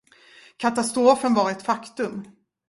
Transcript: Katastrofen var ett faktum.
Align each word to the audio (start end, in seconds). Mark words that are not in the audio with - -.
Katastrofen 0.57 1.33
var 1.33 1.51
ett 1.51 1.63
faktum. 1.63 2.25